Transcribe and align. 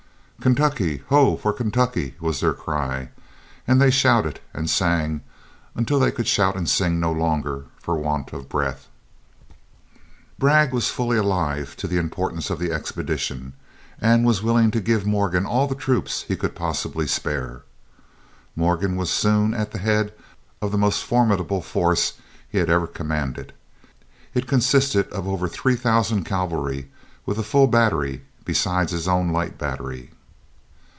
"Kentucky! 0.41 1.03
Ho, 1.09 1.37
for 1.37 1.53
Kentucky!" 1.53 2.15
was 2.19 2.39
their 2.39 2.53
cry, 2.55 3.09
and 3.67 3.79
they 3.79 3.91
shouted 3.91 4.39
and 4.55 4.67
sang 4.67 5.21
until 5.75 5.99
they 5.99 6.09
could 6.11 6.25
shout 6.27 6.55
and 6.55 6.67
sing 6.67 6.99
no 6.99 7.11
longer 7.11 7.65
for 7.79 7.93
want 7.95 8.33
of 8.33 8.49
breath. 8.49 8.87
Bragg 10.39 10.73
was 10.73 10.89
fully 10.89 11.15
alive 11.15 11.75
to 11.77 11.85
the 11.87 11.99
importance 11.99 12.49
of 12.49 12.57
the 12.57 12.71
expedition, 12.71 13.53
and 13.99 14.25
was 14.25 14.41
willing 14.41 14.71
to 14.71 14.81
give 14.81 15.05
Morgan 15.05 15.45
all 15.45 15.67
the 15.67 15.75
troops 15.75 16.23
he 16.23 16.35
could 16.35 16.55
possibly 16.55 17.05
spare. 17.05 17.61
Morgan 18.55 18.95
was 18.95 19.11
soon 19.11 19.53
at 19.53 19.69
the 19.69 19.77
head 19.77 20.11
of 20.59 20.71
the 20.71 20.75
most 20.79 21.03
formidable 21.03 21.61
force 21.61 22.13
he 22.49 22.57
had 22.57 22.67
ever 22.71 22.87
commanded. 22.87 23.53
It 24.33 24.47
consisted 24.47 25.07
of 25.09 25.27
over 25.27 25.47
three 25.47 25.75
thousand 25.75 26.23
cavalry, 26.23 26.89
with 27.27 27.37
a 27.37 27.43
full 27.43 27.67
battery, 27.67 28.23
besides 28.43 28.91
his 28.91 29.07
own 29.07 29.31
light 29.31 29.59
battery. 29.59 30.09